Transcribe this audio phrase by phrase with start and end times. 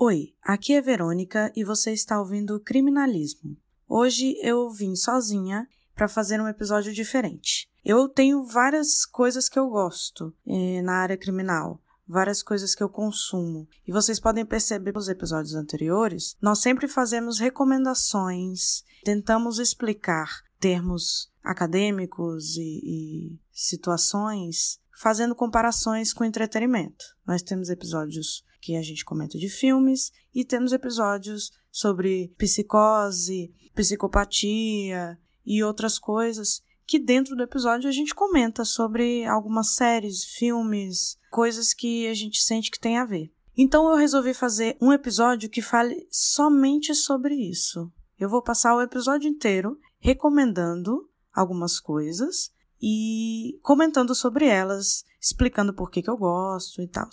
[0.00, 3.56] Oi, aqui é Verônica e você está ouvindo Criminalismo.
[3.88, 7.68] Hoje eu vim sozinha para fazer um episódio diferente.
[7.84, 12.88] Eu tenho várias coisas que eu gosto eh, na área criminal, várias coisas que eu
[12.88, 13.68] consumo.
[13.84, 22.56] E vocês podem perceber nos episódios anteriores, nós sempre fazemos recomendações, tentamos explicar termos acadêmicos
[22.56, 27.04] e, e situações, fazendo comparações com entretenimento.
[27.26, 35.18] Nós temos episódios que a gente comenta de filmes, e temos episódios sobre psicose, psicopatia
[35.44, 41.74] e outras coisas que dentro do episódio a gente comenta sobre algumas séries, filmes, coisas
[41.74, 43.30] que a gente sente que tem a ver.
[43.54, 47.92] Então eu resolvi fazer um episódio que fale somente sobre isso.
[48.18, 55.90] Eu vou passar o episódio inteiro recomendando algumas coisas e comentando sobre elas, explicando por
[55.90, 57.08] que, que eu gosto e tal.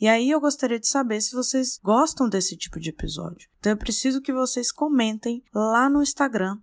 [0.00, 3.48] E aí eu gostaria de saber se vocês gostam desse tipo de episódio.
[3.58, 6.58] Então eu preciso que vocês comentem lá no Instagram,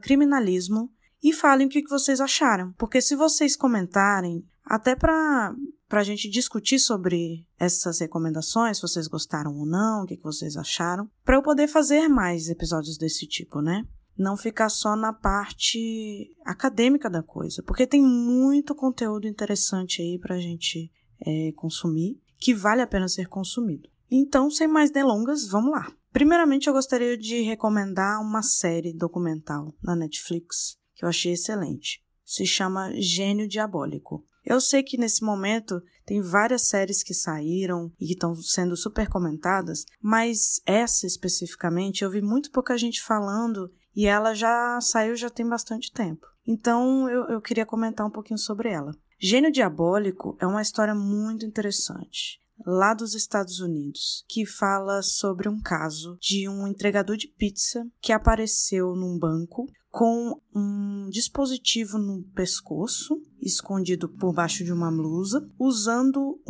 [0.00, 0.90] criminalismo,
[1.22, 2.72] e falem o que, que vocês acharam.
[2.78, 5.54] Porque se vocês comentarem, até para
[5.90, 10.22] para a gente discutir sobre essas recomendações, se vocês gostaram ou não, o que, que
[10.22, 13.84] vocês acharam, para eu poder fazer mais episódios desse tipo, né?
[14.20, 20.34] Não ficar só na parte acadêmica da coisa, porque tem muito conteúdo interessante aí para
[20.34, 20.92] a gente
[21.26, 23.88] é, consumir, que vale a pena ser consumido.
[24.10, 25.90] Então, sem mais delongas, vamos lá.
[26.12, 32.04] Primeiramente, eu gostaria de recomendar uma série documental na Netflix que eu achei excelente.
[32.22, 34.22] Se chama Gênio Diabólico.
[34.44, 39.08] Eu sei que nesse momento tem várias séries que saíram e que estão sendo super
[39.08, 45.28] comentadas, mas essa especificamente eu vi muito pouca gente falando e ela já saiu já
[45.28, 46.26] tem bastante tempo.
[46.46, 48.92] Então eu, eu queria comentar um pouquinho sobre ela.
[49.20, 55.60] Gênio Diabólico é uma história muito interessante lá dos Estados Unidos, que fala sobre um
[55.60, 63.20] caso de um entregador de pizza que apareceu num banco com um dispositivo no pescoço,
[63.42, 66.40] escondido por baixo de uma blusa, usando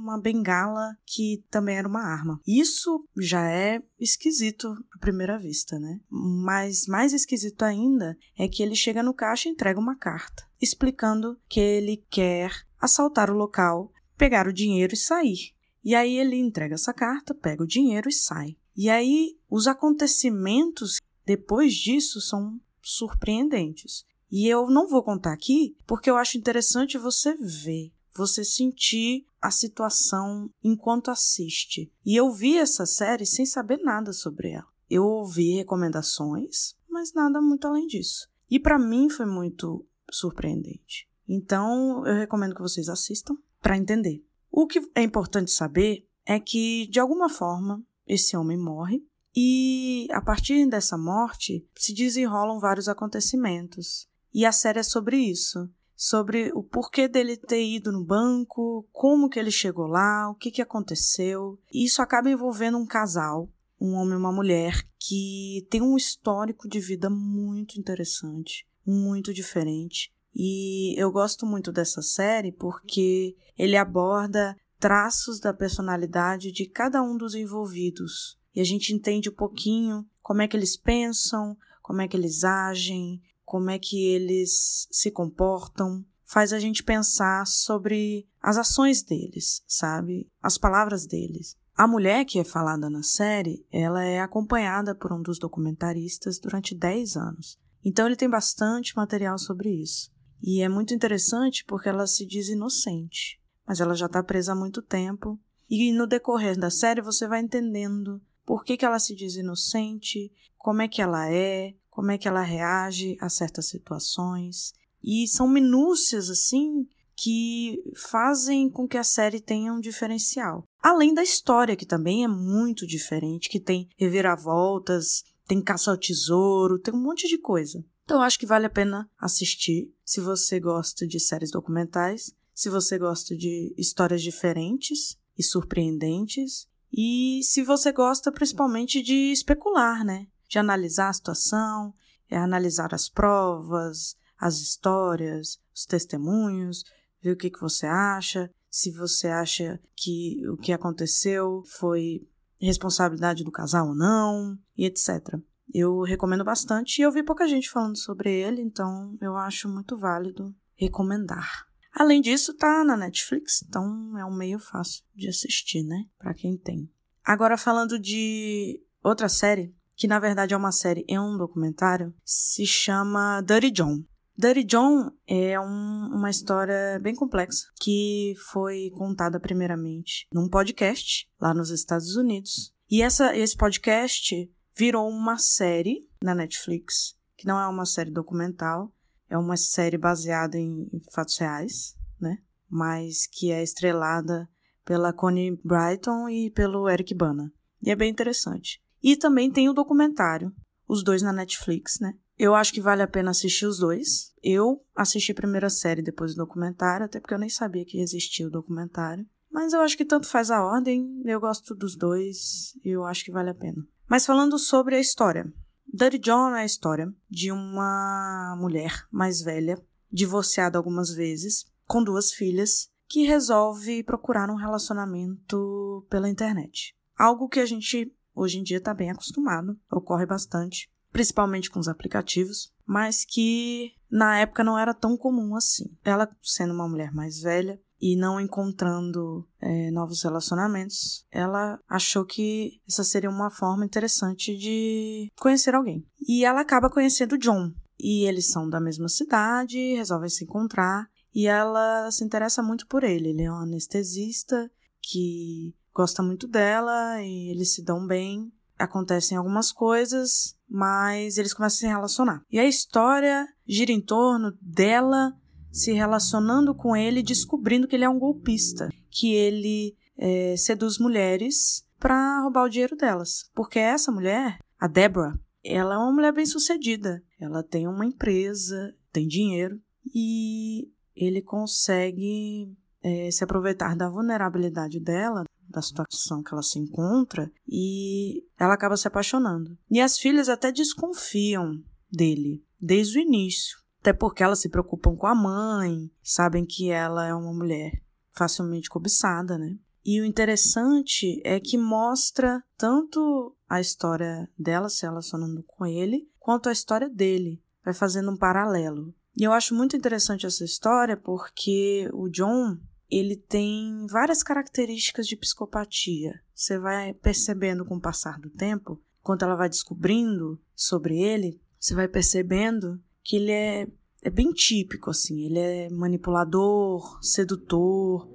[0.00, 2.40] uma bengala que também era uma arma.
[2.46, 6.00] Isso já é esquisito à primeira vista, né?
[6.10, 11.40] Mas mais esquisito ainda é que ele chega no caixa e entrega uma carta explicando
[11.48, 15.54] que ele quer assaltar o local, pegar o dinheiro e sair.
[15.82, 18.56] E aí ele entrega essa carta, pega o dinheiro e sai.
[18.76, 24.04] E aí os acontecimentos depois disso são surpreendentes.
[24.30, 29.50] E eu não vou contar aqui porque eu acho interessante você ver, você sentir a
[29.50, 31.92] situação enquanto assiste.
[32.04, 34.68] E eu vi essa série sem saber nada sobre ela.
[34.88, 38.28] Eu ouvi recomendações, mas nada muito além disso.
[38.50, 41.08] E para mim foi muito surpreendente.
[41.28, 44.24] Então, eu recomendo que vocês assistam para entender.
[44.50, 50.20] O que é importante saber é que, de alguma forma, esse homem morre e a
[50.20, 54.08] partir dessa morte se desenrolam vários acontecimentos.
[54.34, 55.70] E a série é sobre isso,
[56.02, 60.50] sobre o porquê dele ter ido no banco, como que ele chegou lá, o que
[60.50, 61.60] que aconteceu.
[61.70, 66.80] Isso acaba envolvendo um casal, um homem e uma mulher que tem um histórico de
[66.80, 70.10] vida muito interessante, muito diferente.
[70.34, 77.14] E eu gosto muito dessa série porque ele aborda traços da personalidade de cada um
[77.14, 82.08] dos envolvidos e a gente entende um pouquinho como é que eles pensam, como é
[82.08, 88.56] que eles agem, como é que eles se comportam, faz a gente pensar sobre as
[88.56, 90.30] ações deles, sabe?
[90.40, 91.56] As palavras deles.
[91.74, 96.76] A mulher que é falada na série, ela é acompanhada por um dos documentaristas durante
[96.76, 97.58] 10 anos.
[97.84, 100.12] Então ele tem bastante material sobre isso.
[100.40, 104.54] E é muito interessante porque ela se diz inocente, mas ela já está presa há
[104.54, 105.40] muito tempo.
[105.68, 110.32] E no decorrer da série você vai entendendo por que, que ela se diz inocente,
[110.56, 114.72] como é que ela é, como é que ela reage a certas situações.
[115.04, 120.64] E são minúcias assim que fazem com que a série tenha um diferencial.
[120.82, 126.78] Além da história, que também é muito diferente, que tem reviravoltas, tem caça ao tesouro,
[126.78, 127.84] tem um monte de coisa.
[128.04, 132.96] Então acho que vale a pena assistir se você gosta de séries documentais, se você
[132.98, 140.28] gosta de histórias diferentes e surpreendentes e se você gosta principalmente de especular, né?
[140.50, 141.94] De analisar a situação,
[142.28, 146.84] é analisar as provas, as histórias, os testemunhos,
[147.22, 152.28] ver o que, que você acha, se você acha que o que aconteceu foi
[152.60, 155.38] responsabilidade do casal ou não, e etc.
[155.72, 159.96] Eu recomendo bastante e eu vi pouca gente falando sobre ele, então eu acho muito
[159.96, 161.64] válido recomendar.
[161.92, 166.06] Além disso, tá na Netflix, então é um meio fácil de assistir, né?
[166.18, 166.90] Para quem tem.
[167.24, 172.64] Agora falando de outra série, que na verdade é uma série e um documentário, se
[172.64, 174.02] chama Dirty John.
[174.34, 181.52] Dirty John é um, uma história bem complexa que foi contada primeiramente num podcast lá
[181.52, 182.74] nos Estados Unidos.
[182.90, 188.90] E essa, esse podcast virou uma série na Netflix, que não é uma série documental,
[189.28, 192.38] é uma série baseada em, em fatos reais, né?
[192.70, 194.48] Mas que é estrelada
[194.82, 197.52] pela Connie Brighton e pelo Eric Bana.
[197.84, 198.80] E é bem interessante.
[199.02, 200.52] E também tem o documentário,
[200.86, 202.14] os dois na Netflix, né?
[202.38, 204.32] Eu acho que vale a pena assistir os dois.
[204.42, 208.46] Eu assisti a primeira série depois do documentário, até porque eu nem sabia que existia
[208.46, 209.26] o documentário.
[209.50, 213.24] Mas eu acho que tanto faz a ordem, eu gosto dos dois e eu acho
[213.24, 213.84] que vale a pena.
[214.08, 215.52] Mas falando sobre a história.
[215.92, 219.76] Dirty John é a história de uma mulher mais velha,
[220.10, 226.94] divorciada algumas vezes, com duas filhas, que resolve procurar um relacionamento pela internet.
[227.18, 231.88] Algo que a gente hoje em dia está bem acostumado, ocorre bastante principalmente com os
[231.88, 235.84] aplicativos, mas que na época não era tão comum assim.
[236.04, 242.80] Ela, sendo uma mulher mais velha e não encontrando é, novos relacionamentos, ela achou que
[242.88, 246.06] essa seria uma forma interessante de conhecer alguém.
[246.26, 247.72] E ela acaba conhecendo John.
[247.98, 251.08] E eles são da mesma cidade, resolvem se encontrar.
[251.34, 253.28] E ela se interessa muito por ele.
[253.28, 254.70] Ele é um anestesista
[255.02, 261.76] que gosta muito dela e eles se dão bem acontecem algumas coisas, mas eles começam
[261.76, 262.42] a se relacionar.
[262.50, 265.36] E a história gira em torno dela
[265.70, 271.86] se relacionando com ele, descobrindo que ele é um golpista, que ele é, seduz mulheres
[271.98, 273.50] para roubar o dinheiro delas.
[273.54, 277.22] Porque essa mulher, a Deborah, ela é uma mulher bem sucedida.
[277.38, 279.78] Ela tem uma empresa, tem dinheiro
[280.14, 287.50] e ele consegue é, se aproveitar da vulnerabilidade dela, da situação que ela se encontra
[287.66, 289.78] e ela acaba se apaixonando.
[289.90, 295.26] E as filhas até desconfiam dele desde o início, até porque elas se preocupam com
[295.26, 298.02] a mãe, sabem que ela é uma mulher
[298.32, 299.76] facilmente cobiçada, né?
[300.04, 306.68] E o interessante é que mostra tanto a história dela se relacionando com ele, quanto
[306.68, 307.62] a história dele.
[307.84, 309.14] Vai fazendo um paralelo.
[309.36, 312.78] E eu acho muito interessante essa história porque o John,
[313.10, 316.40] ele tem várias características de psicopatia.
[316.54, 321.94] Você vai percebendo com o passar do tempo, quando ela vai descobrindo sobre ele, você
[321.94, 323.88] vai percebendo que ele é,
[324.22, 325.40] é bem típico, assim.
[325.44, 328.28] Ele é manipulador, sedutor,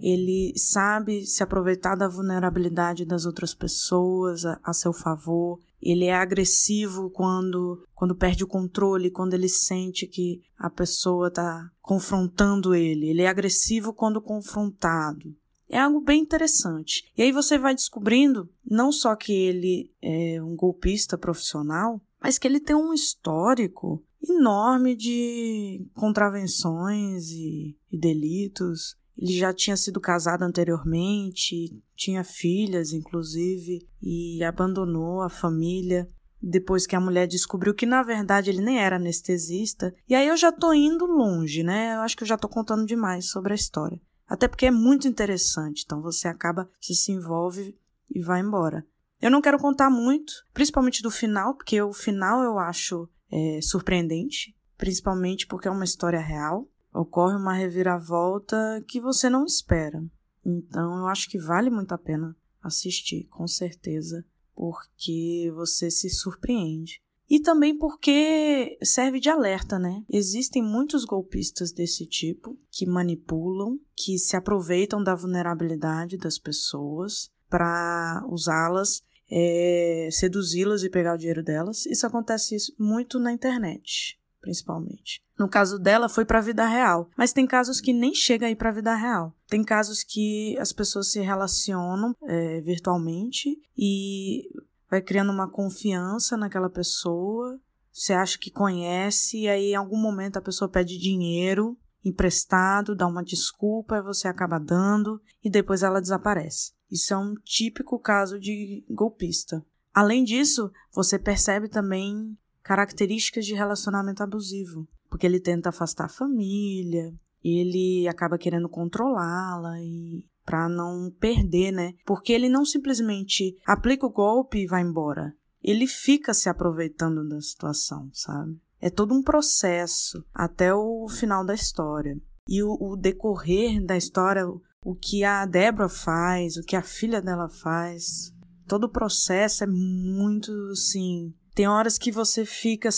[0.00, 6.14] ele sabe se aproveitar da vulnerabilidade das outras pessoas a, a seu favor, ele é
[6.14, 13.08] agressivo quando, quando perde o controle, quando ele sente que a pessoa está confrontando ele.
[13.08, 15.34] Ele é agressivo quando confrontado.
[15.68, 17.10] É algo bem interessante.
[17.16, 22.46] E aí você vai descobrindo não só que ele é um golpista profissional, mas que
[22.46, 28.96] ele tem um histórico enorme de contravenções e, e delitos.
[29.18, 36.08] Ele já tinha sido casado anteriormente, tinha filhas, inclusive, e abandonou a família
[36.40, 39.94] depois que a mulher descobriu que na verdade ele nem era anestesista.
[40.08, 41.94] E aí eu já tô indo longe, né?
[41.94, 44.00] Eu acho que eu já tô contando demais sobre a história.
[44.28, 47.76] Até porque é muito interessante, então você acaba, você se envolve
[48.10, 48.84] e vai embora.
[49.20, 54.54] Eu não quero contar muito, principalmente do final, porque o final eu acho é, surpreendente,
[54.76, 60.02] principalmente porque é uma história real ocorre uma reviravolta que você não espera.
[60.44, 64.24] Então eu acho que vale muito a pena assistir, com certeza,
[64.54, 67.00] porque você se surpreende.
[67.28, 70.04] E também porque serve de alerta, né?
[70.08, 78.24] Existem muitos golpistas desse tipo que manipulam, que se aproveitam da vulnerabilidade das pessoas para
[78.28, 81.84] usá-las, é, seduzi-las e pegar o dinheiro delas.
[81.86, 85.20] Isso acontece muito na internet principalmente.
[85.36, 87.10] No caso dela, foi para a vida real.
[87.16, 89.34] Mas tem casos que nem chega aí para a vida real.
[89.48, 94.48] Tem casos que as pessoas se relacionam é, virtualmente e
[94.88, 97.58] vai criando uma confiança naquela pessoa.
[97.92, 103.04] Você acha que conhece, e aí em algum momento a pessoa pede dinheiro emprestado, dá
[103.04, 106.72] uma desculpa, você acaba dando e depois ela desaparece.
[106.88, 109.60] Isso é um típico caso de golpista.
[109.92, 117.14] Além disso, você percebe também características de relacionamento abusivo, porque ele tenta afastar a família,
[117.42, 121.94] ele acaba querendo controlá-la e para não perder, né?
[122.04, 125.32] Porque ele não simplesmente aplica o golpe e vai embora.
[125.62, 128.60] Ele fica se aproveitando da situação, sabe?
[128.80, 132.20] É todo um processo até o final da história.
[132.48, 134.44] E o, o decorrer da história,
[134.84, 138.32] o que a Débora faz, o que a filha dela faz.
[138.66, 141.32] Todo o processo é muito assim.
[141.56, 142.90] Tem horas que você fica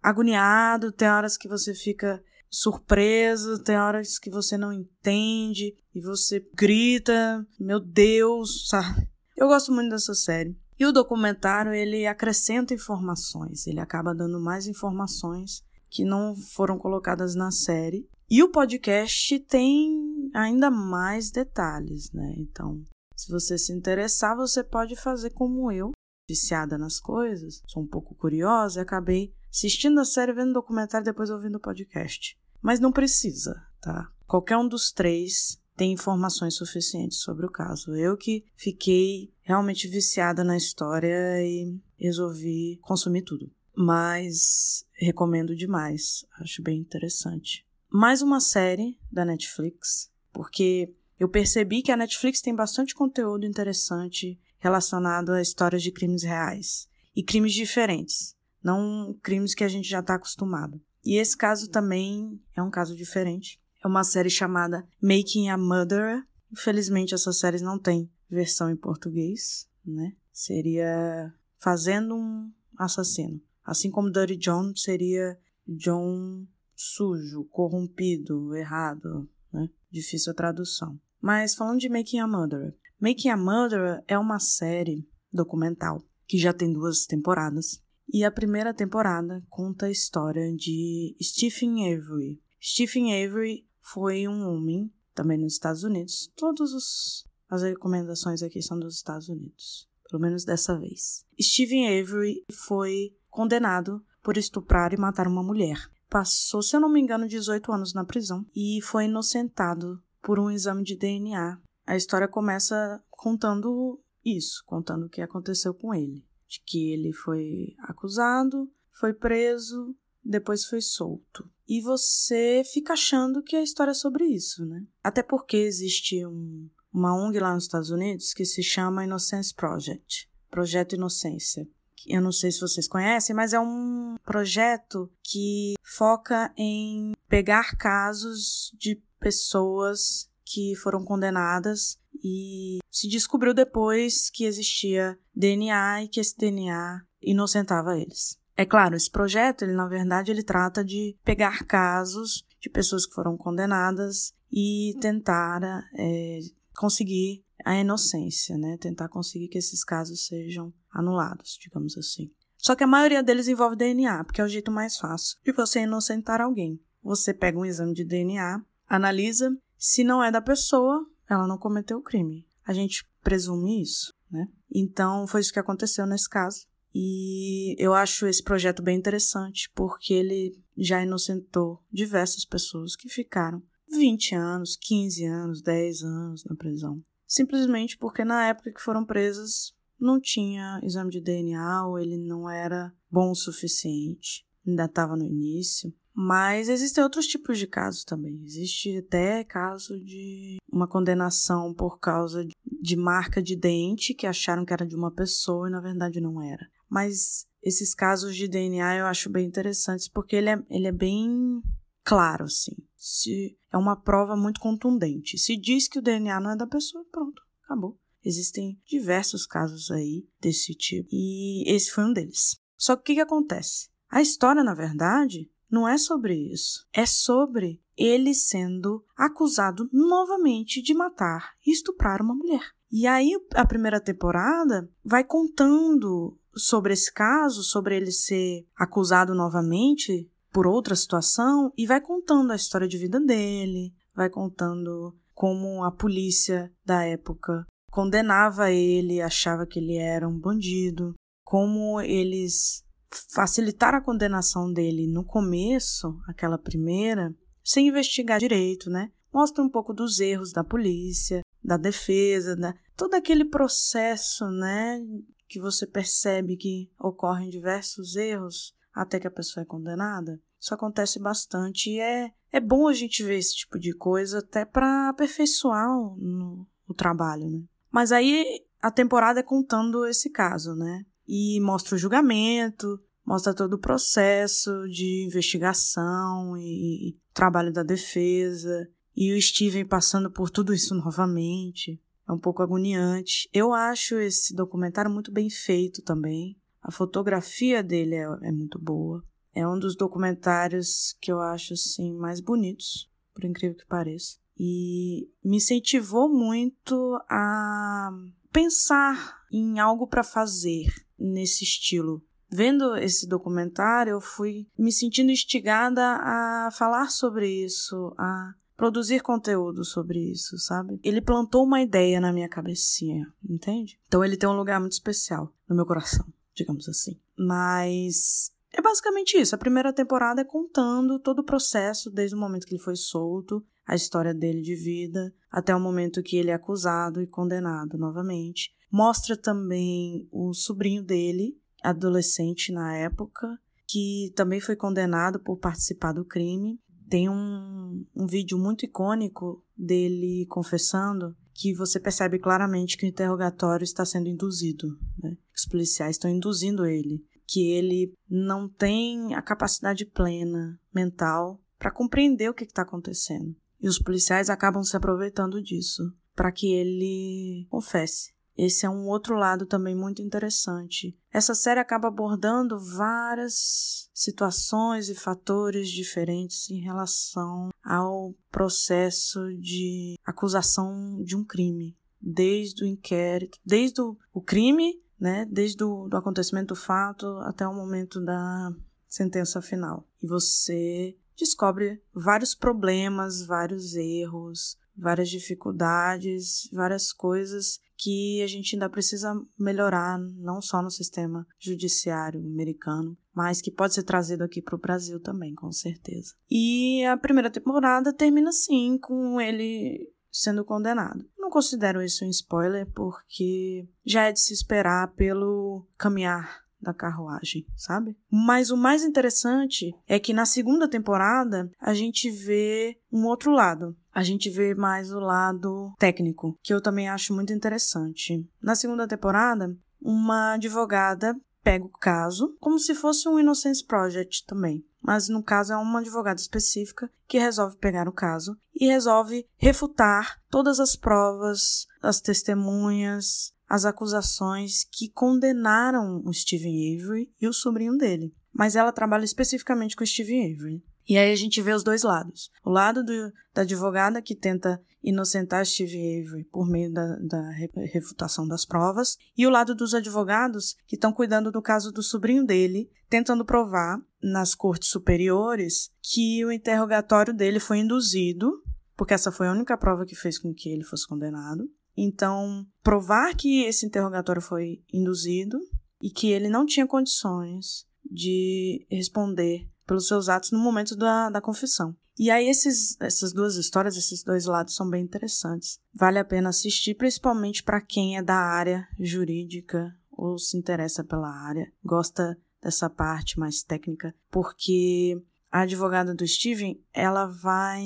[0.00, 6.48] agoniado, tem horas que você fica surpreso, tem horas que você não entende e você
[6.54, 9.10] grita, meu Deus, sabe?
[9.36, 10.56] Eu gosto muito dessa série.
[10.78, 17.34] E o documentário, ele acrescenta informações, ele acaba dando mais informações que não foram colocadas
[17.34, 18.08] na série.
[18.30, 22.34] E o podcast tem ainda mais detalhes, né?
[22.36, 22.84] Então,
[23.16, 25.90] se você se interessar, você pode fazer como eu,
[26.30, 31.04] viciada nas coisas, sou um pouco curiosa e acabei assistindo a série, vendo o documentário
[31.04, 32.38] e depois ouvindo o podcast.
[32.62, 34.08] Mas não precisa, tá?
[34.26, 37.96] Qualquer um dos três tem informações suficientes sobre o caso.
[37.96, 43.50] Eu que fiquei realmente viciada na história e resolvi consumir tudo.
[43.74, 47.66] Mas recomendo demais, acho bem interessante.
[47.88, 54.38] Mais uma série da Netflix, porque eu percebi que a Netflix tem bastante conteúdo interessante
[54.60, 60.00] relacionado a histórias de crimes reais e crimes diferentes, não crimes que a gente já
[60.00, 60.80] está acostumado.
[61.04, 63.60] E esse caso também é um caso diferente.
[63.82, 66.22] É uma série chamada Making a Murderer.
[66.52, 70.12] Infelizmente, essa série não tem versão em português, né?
[70.32, 73.40] Seria Fazendo um Assassino.
[73.64, 79.68] Assim como Dirty John seria John sujo, corrompido, errado, né?
[79.90, 80.98] Difícil a tradução.
[81.20, 82.74] Mas falando de Making a Murderer.
[83.00, 87.82] Making a Murderer é uma série documental que já tem duas temporadas.
[88.12, 92.38] E a primeira temporada conta a história de Stephen Avery.
[92.62, 96.30] Stephen Avery foi um homem, também nos Estados Unidos.
[96.36, 101.24] Todas as recomendações aqui são dos Estados Unidos, pelo menos dessa vez.
[101.40, 105.90] Stephen Avery foi condenado por estuprar e matar uma mulher.
[106.10, 110.50] Passou, se eu não me engano, 18 anos na prisão e foi inocentado por um
[110.50, 111.58] exame de DNA.
[111.90, 116.24] A história começa contando isso, contando o que aconteceu com ele.
[116.46, 119.92] De que ele foi acusado, foi preso,
[120.24, 121.50] depois foi solto.
[121.68, 124.86] E você fica achando que a história é sobre isso, né?
[125.02, 130.30] Até porque existe um, uma ONG lá nos Estados Unidos que se chama Innocence Project
[130.48, 131.66] Projeto Inocência.
[132.06, 138.72] Eu não sei se vocês conhecem, mas é um projeto que foca em pegar casos
[138.78, 146.36] de pessoas que foram condenadas e se descobriu depois que existia DNA e que esse
[146.36, 148.38] DNA inocentava eles.
[148.56, 153.14] É claro, esse projeto, ele na verdade, ele trata de pegar casos de pessoas que
[153.14, 155.62] foram condenadas e tentar
[155.96, 156.40] é,
[156.76, 158.76] conseguir a inocência, né?
[158.78, 162.30] Tentar conseguir que esses casos sejam anulados, digamos assim.
[162.58, 165.80] Só que a maioria deles envolve DNA, porque é o jeito mais fácil de você
[165.80, 166.78] inocentar alguém.
[167.02, 171.96] Você pega um exame de DNA, analisa, se não é da pessoa, ela não cometeu
[171.96, 172.46] o crime.
[172.66, 174.46] A gente presume isso, né?
[174.70, 176.66] Então foi isso que aconteceu nesse caso.
[176.94, 183.62] E eu acho esse projeto bem interessante porque ele já inocentou diversas pessoas que ficaram
[183.90, 187.02] 20 anos, 15 anos, 10 anos na prisão.
[187.26, 192.50] Simplesmente porque na época que foram presas não tinha exame de DNA ou ele não
[192.50, 194.44] era bom o suficiente.
[194.66, 195.90] Ainda estava no início.
[196.22, 198.42] Mas existem outros tipos de casos também.
[198.44, 204.72] Existe até caso de uma condenação por causa de marca de dente que acharam que
[204.74, 206.68] era de uma pessoa e na verdade não era.
[206.90, 211.62] Mas esses casos de DNA eu acho bem interessantes porque ele é, ele é bem
[212.04, 212.76] claro, assim.
[212.94, 215.38] Se é uma prova muito contundente.
[215.38, 217.98] Se diz que o DNA não é da pessoa, pronto, acabou.
[218.22, 222.60] Existem diversos casos aí desse tipo e esse foi um deles.
[222.76, 223.88] Só que o que, que acontece?
[224.10, 226.86] A história, na verdade, não é sobre isso.
[226.92, 232.62] É sobre ele sendo acusado novamente de matar e estuprar uma mulher.
[232.90, 240.28] E aí a primeira temporada vai contando sobre esse caso, sobre ele ser acusado novamente
[240.50, 245.92] por outra situação e vai contando a história de vida dele, vai contando como a
[245.92, 254.02] polícia da época condenava ele, achava que ele era um bandido, como eles facilitaram a
[254.02, 259.10] condenação dele no começo, aquela primeira, sem investigar direito, né?
[259.32, 262.74] Mostra um pouco dos erros da polícia, da defesa, né?
[263.00, 265.00] todo aquele processo, né,
[265.48, 270.38] que você percebe que ocorrem diversos erros até que a pessoa é condenada.
[270.60, 274.66] Isso acontece bastante e é, é bom a gente ver esse tipo de coisa até
[274.66, 277.62] para aperfeiçoar o, no, o trabalho, né?
[277.90, 281.02] Mas aí a temporada é contando esse caso, né?
[281.32, 288.88] E mostra o julgamento, mostra todo o processo de investigação e, trabalho da defesa.
[289.16, 292.02] e o Steven passando por tudo isso novamente.
[292.28, 293.48] É um pouco agoniante.
[293.52, 296.56] Eu acho esse documentário muito bem feito também.
[296.82, 299.24] A fotografia dele é, é muito boa.
[299.54, 304.36] É um dos documentários que eu acho assim mais bonitos, por incrível que pareça.
[304.58, 308.10] E me incentivou muito a
[308.52, 310.86] pensar em algo para fazer
[311.20, 312.22] nesse estilo.
[312.50, 319.84] Vendo esse documentário, eu fui me sentindo instigada a falar sobre isso, a produzir conteúdo
[319.84, 320.98] sobre isso, sabe?
[321.04, 324.00] Ele plantou uma ideia na minha cabecinha, entende?
[324.08, 327.20] Então ele tem um lugar muito especial no meu coração, digamos assim.
[327.38, 329.54] Mas é basicamente isso.
[329.54, 333.64] A primeira temporada é contando todo o processo, desde o momento que ele foi solto,
[333.86, 338.74] a história dele de vida, até o momento que ele é acusado e condenado novamente.
[338.90, 346.24] Mostra também o sobrinho dele, adolescente na época, que também foi condenado por participar do
[346.24, 346.78] crime.
[347.08, 353.84] Tem um, um vídeo muito icônico dele confessando que você percebe claramente que o interrogatório
[353.84, 354.98] está sendo induzido.
[355.22, 355.36] Né?
[355.54, 362.48] Os policiais estão induzindo ele, que ele não tem a capacidade plena mental para compreender
[362.48, 363.54] o que está acontecendo.
[363.80, 366.02] E os policiais acabam se aproveitando disso
[366.34, 368.32] para que ele confesse.
[368.62, 371.18] Esse é um outro lado também muito interessante.
[371.32, 381.22] Essa série acaba abordando várias situações e fatores diferentes em relação ao processo de acusação
[381.22, 387.26] de um crime, desde o inquérito, desde o crime, né, desde o acontecimento do fato
[387.44, 388.74] até o momento da
[389.08, 390.06] sentença final.
[390.22, 398.88] E você descobre vários problemas, vários erros, várias dificuldades, várias coisas que a gente ainda
[398.88, 404.74] precisa melhorar, não só no sistema judiciário americano, mas que pode ser trazido aqui para
[404.74, 406.34] o Brasil também, com certeza.
[406.50, 411.28] E a primeira temporada termina assim, com ele sendo condenado.
[411.38, 417.66] Não considero isso um spoiler, porque já é de se esperar pelo caminhar da carruagem,
[417.76, 418.16] sabe?
[418.30, 423.96] Mas o mais interessante é que na segunda temporada a gente vê um outro lado.
[424.12, 428.44] A gente vê mais o lado técnico, que eu também acho muito interessante.
[428.60, 434.84] Na segunda temporada, uma advogada pega o caso como se fosse um Innocence Project também.
[435.02, 440.38] Mas no caso é uma advogada específica que resolve pegar o caso e resolve refutar
[440.50, 447.96] todas as provas, as testemunhas, as acusações que condenaram o Steven Avery e o sobrinho
[447.96, 448.34] dele.
[448.52, 450.82] Mas ela trabalha especificamente com o Steven Avery.
[451.08, 452.50] E aí a gente vê os dois lados.
[452.64, 457.50] O lado do, da advogada que tenta inocentar Steve Avery por meio da, da,
[457.92, 462.44] refutação das provas, e o lado dos advogados que estão cuidando do caso do sobrinho
[462.44, 468.62] dele, tentando provar nas cortes superiores que o interrogatório dele foi induzido,
[468.96, 471.70] porque essa foi a única prova que fez com que ele fosse condenado,
[472.02, 475.60] então, provar que esse interrogatório foi induzido
[476.00, 481.42] e que ele não tinha condições de responder pelos seus atos no momento da, da
[481.42, 481.94] confissão.
[482.18, 485.78] E aí, esses, essas duas histórias, esses dois lados são bem interessantes.
[485.94, 491.30] Vale a pena assistir, principalmente para quem é da área jurídica ou se interessa pela
[491.30, 497.82] área, gosta dessa parte mais técnica, porque a advogada do Steven, ela vai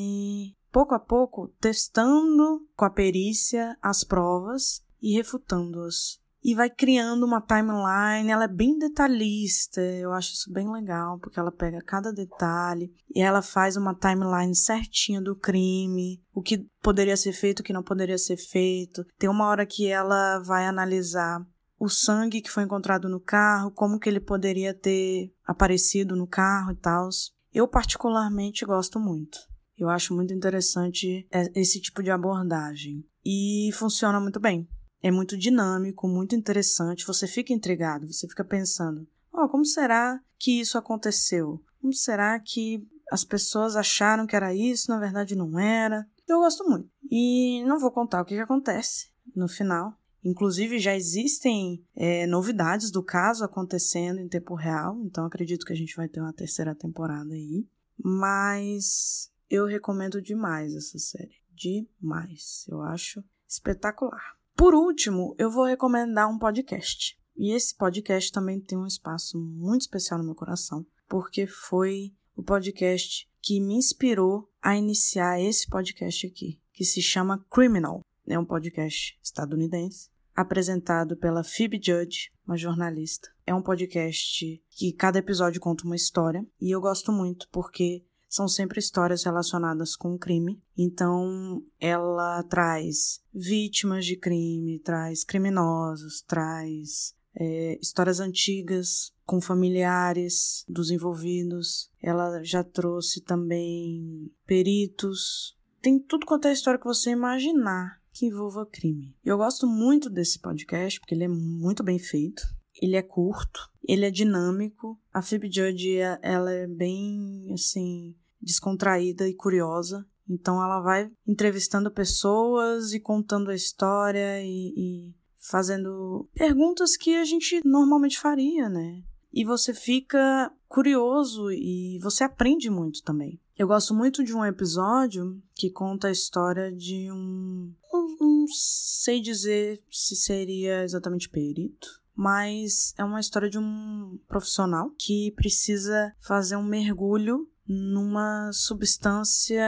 [0.75, 6.19] pouco a pouco, testando com a perícia as provas e refutando-as.
[6.43, 11.39] E vai criando uma timeline, ela é bem detalhista, eu acho isso bem legal, porque
[11.39, 17.17] ela pega cada detalhe e ela faz uma timeline certinha do crime, o que poderia
[17.17, 19.07] ser feito, o que não poderia ser feito.
[19.17, 21.41] Tem uma hora que ela vai analisar
[21.79, 26.73] o sangue que foi encontrado no carro, como que ele poderia ter aparecido no carro
[26.73, 27.09] e tal.
[27.53, 29.54] Eu particularmente gosto muito.
[29.77, 33.05] Eu acho muito interessante é, esse tipo de abordagem.
[33.25, 34.69] E funciona muito bem.
[35.03, 37.07] É muito dinâmico, muito interessante.
[37.07, 41.63] Você fica intrigado, você fica pensando: oh, como será que isso aconteceu?
[41.81, 46.07] Como será que as pessoas acharam que era isso, na verdade não era?
[46.27, 46.89] Eu gosto muito.
[47.11, 49.95] E não vou contar o que, que acontece no final.
[50.25, 55.77] Inclusive, já existem é, novidades do caso acontecendo em tempo real, então acredito que a
[55.77, 57.67] gente vai ter uma terceira temporada aí.
[58.03, 61.43] Mas eu recomendo demais essa série.
[61.53, 62.67] Demais.
[62.69, 64.37] Eu acho espetacular.
[64.57, 67.19] Por último, eu vou recomendar um podcast.
[67.37, 72.43] E esse podcast também tem um espaço muito especial no meu coração, porque foi o
[72.43, 78.01] podcast que me inspirou a iniciar esse podcast aqui, que se chama Criminal.
[78.27, 83.29] É um podcast estadunidense, apresentado pela Phoebe Judge, uma jornalista.
[83.47, 88.05] É um podcast que cada episódio conta uma história, e eu gosto muito porque
[88.35, 90.61] são sempre histórias relacionadas com crime.
[90.77, 100.91] Então, ela traz vítimas de crime, traz criminosos, traz é, histórias antigas com familiares dos
[100.91, 101.89] envolvidos.
[102.03, 105.57] Ela já trouxe também peritos.
[105.81, 109.15] Tem tudo quanto é história que você imaginar que envolva crime.
[109.25, 112.43] Eu gosto muito desse podcast porque ele é muito bem feito.
[112.83, 115.01] Ele é curto, ele é dinâmico.
[115.13, 120.07] A Phoebe Judge, ela é bem, assim, descontraída e curiosa.
[120.29, 127.25] Então ela vai entrevistando pessoas e contando a história e, e fazendo perguntas que a
[127.25, 129.03] gente normalmente faria, né?
[129.33, 133.41] E você fica curioso e você aprende muito também.
[133.57, 137.73] Eu gosto muito de um episódio que conta a história de um.
[137.93, 144.91] Não, não sei dizer se seria exatamente perito, mas é uma história de um profissional
[144.99, 149.65] que precisa fazer um mergulho numa substância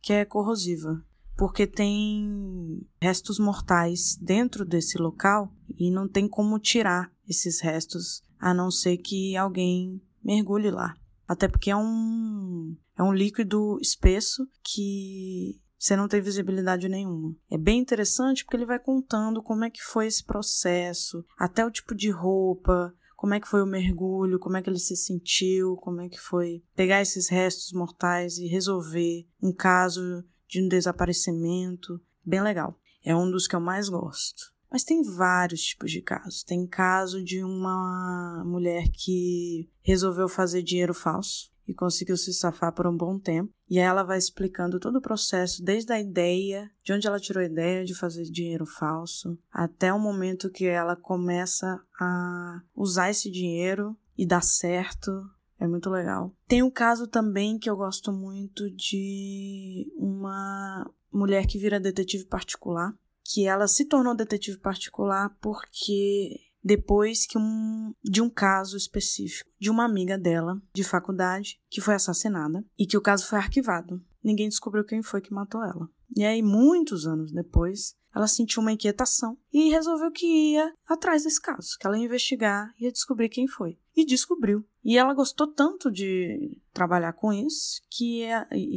[0.00, 1.02] que é corrosiva,
[1.36, 8.54] porque tem restos mortais dentro desse local e não tem como tirar esses restos a
[8.54, 10.94] não ser que alguém mergulhe lá.
[11.26, 17.34] Até porque é um é um líquido espesso que você não tem visibilidade nenhuma.
[17.50, 21.70] É bem interessante porque ele vai contando como é que foi esse processo, até o
[21.70, 25.76] tipo de roupa, como é que foi o mergulho, como é que ele se sentiu,
[25.76, 32.00] como é que foi pegar esses restos mortais e resolver um caso de um desaparecimento.
[32.24, 32.78] Bem legal.
[33.02, 34.54] É um dos que eu mais gosto.
[34.70, 36.42] Mas tem vários tipos de casos.
[36.42, 42.86] Tem caso de uma mulher que resolveu fazer dinheiro falso e conseguiu se safar por
[42.86, 43.52] um bom tempo.
[43.68, 47.46] E ela vai explicando todo o processo, desde a ideia, de onde ela tirou a
[47.46, 53.96] ideia de fazer dinheiro falso, até o momento que ela começa a usar esse dinheiro
[54.16, 55.10] e dá certo.
[55.58, 56.34] É muito legal.
[56.46, 62.94] Tem um caso também que eu gosto muito de uma mulher que vira detetive particular,
[63.24, 69.70] que ela se tornou detetive particular porque depois que um, de um caso específico de
[69.70, 74.04] uma amiga dela de faculdade que foi assassinada e que o caso foi arquivado.
[74.22, 75.88] Ninguém descobriu quem foi que matou ela.
[76.16, 81.40] E aí, muitos anos depois, ela sentiu uma inquietação e resolveu que ia atrás desse
[81.40, 83.78] caso, que ela ia investigar e ia descobrir quem foi.
[83.94, 84.64] E descobriu.
[84.84, 88.24] E ela gostou tanto de trabalhar com isso, que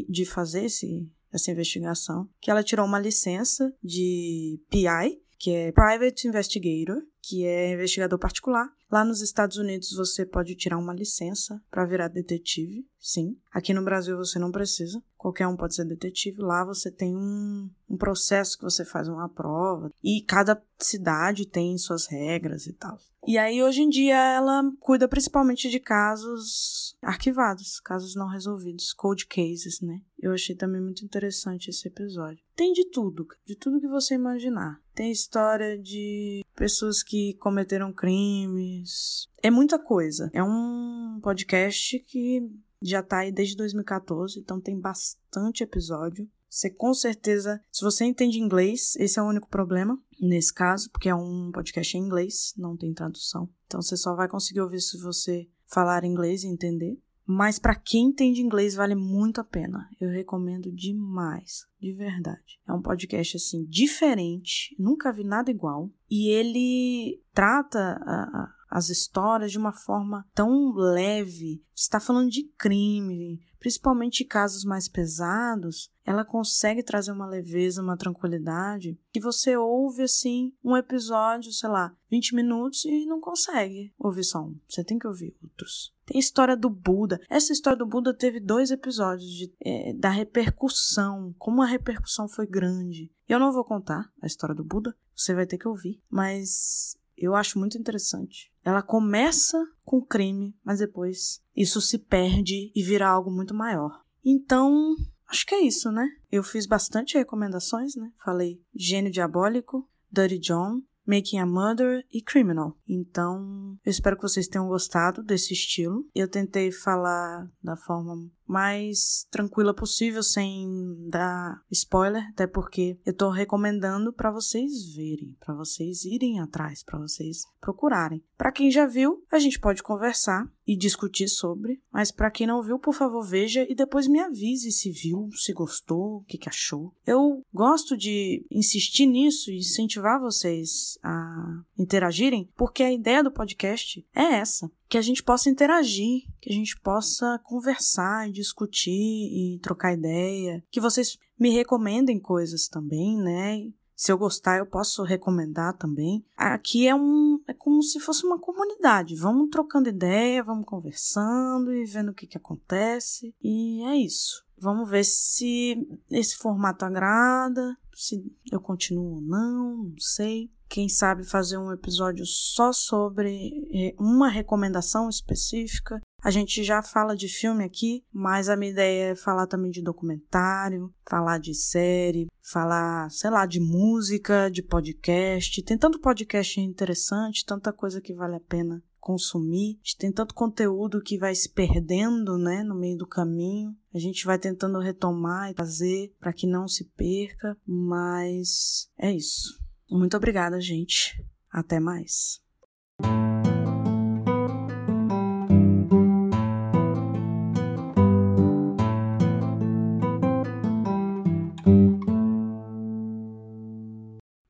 [0.07, 6.27] de fazer esse, essa investigação, que ela tirou uma licença de PI, que é Private
[6.27, 8.69] Investigator, que é investigador particular.
[8.91, 13.37] Lá nos Estados Unidos você pode tirar uma licença para virar detetive, sim.
[13.51, 16.41] Aqui no Brasil você não precisa, qualquer um pode ser detetive.
[16.41, 21.77] Lá você tem um, um processo que você faz uma prova e cada cidade tem
[21.77, 22.97] suas regras e tal.
[23.27, 29.27] E aí hoje em dia ela cuida principalmente de casos arquivados, casos não resolvidos, cold
[29.27, 30.01] cases, né?
[30.17, 32.43] Eu achei também muito interessante esse episódio.
[32.55, 34.81] Tem de tudo, de tudo que você imaginar.
[34.95, 39.27] Tem história de pessoas que cometeram crimes.
[39.43, 40.29] É muita coisa.
[40.33, 42.49] É um podcast que
[42.81, 46.29] já tá aí desde 2014, então tem bastante episódio.
[46.49, 51.09] Você com certeza, se você entende inglês, esse é o único problema nesse caso, porque
[51.09, 53.49] é um podcast em inglês, não tem tradução.
[53.67, 56.99] Então você só vai conseguir ouvir se você falar inglês e entender.
[57.31, 59.87] Mas para quem entende inglês vale muito a pena.
[60.01, 62.59] Eu recomendo demais, de verdade.
[62.67, 68.89] É um podcast assim diferente, nunca vi nada igual e ele trata a, a, as
[68.89, 71.63] histórias de uma forma tão leve.
[71.75, 78.99] Está falando de crime, principalmente casos mais pesados, ela consegue trazer uma leveza, uma tranquilidade,
[79.11, 84.41] que você ouve assim um episódio, sei lá, 20 minutos e não consegue ouvir só
[84.41, 84.57] um.
[84.67, 85.93] Você tem que ouvir outros.
[86.05, 87.21] Tem a história do Buda.
[87.29, 92.47] Essa história do Buda teve dois episódios de, é, da repercussão, como a repercussão foi
[92.47, 93.11] grande.
[93.27, 97.35] Eu não vou contar a história do Buda, você vai ter que ouvir, mas eu
[97.35, 98.51] acho muito interessante.
[98.63, 104.03] Ela começa com crime, mas depois isso se perde e vira algo muito maior.
[104.23, 104.95] Então,
[105.27, 106.07] acho que é isso, né?
[106.31, 108.11] Eu fiz bastante recomendações, né?
[108.23, 112.77] Falei Gênio Diabólico, Dirty John, Making a Murder e Criminal.
[112.87, 116.07] Então, eu espero que vocês tenham gostado desse estilo.
[116.13, 120.67] Eu tentei falar da forma mais tranquila possível, sem
[121.07, 126.97] dar spoiler, até porque eu tô recomendando para vocês verem, para vocês irem atrás, para
[126.97, 128.23] vocês procurarem.
[128.35, 132.63] Para quem já viu, a gente pode conversar e discutir sobre, mas para quem não
[132.63, 136.49] viu, por favor, veja e depois me avise se viu, se gostou, o que, que
[136.49, 136.93] achou.
[137.05, 144.05] Eu gosto de insistir nisso e incentivar vocês a interagirem, porque a ideia do podcast
[144.15, 149.93] é essa que a gente possa interagir, que a gente possa conversar, discutir e trocar
[149.93, 153.71] ideia, que vocês me recomendem coisas também, né?
[153.95, 156.25] Se eu gostar, eu posso recomendar também.
[156.35, 159.15] Aqui é um é como se fosse uma comunidade.
[159.15, 163.35] Vamos trocando ideia, vamos conversando e vendo o que, que acontece.
[163.43, 164.45] E é isso.
[164.57, 170.49] Vamos ver se esse formato agrada, se eu continuo ou não, não sei.
[170.69, 175.99] Quem sabe fazer um episódio só sobre eh, uma recomendação específica.
[176.21, 179.81] A gente já fala de filme aqui, mas a minha ideia é falar também de
[179.81, 185.63] documentário, falar de série, falar, sei lá, de música, de podcast.
[185.63, 189.79] Tem tanto podcast interessante, tanta coisa que vale a pena consumir.
[189.97, 193.75] Tem tanto conteúdo que vai se perdendo, né, no meio do caminho.
[193.91, 199.57] A gente vai tentando retomar e fazer para que não se perca, mas é isso.
[199.89, 201.23] Muito obrigada, gente.
[201.51, 202.41] Até mais.